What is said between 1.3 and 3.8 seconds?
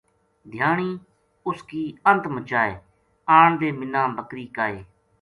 اس کی انت مچائے آن دے